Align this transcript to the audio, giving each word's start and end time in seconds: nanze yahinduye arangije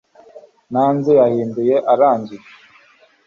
nanze 0.71 1.11
yahinduye 1.19 1.75
arangije 1.93 2.47